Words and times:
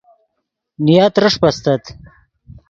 نیا 0.85 1.05
ترݰپ 1.15 1.39
استت 1.49 1.83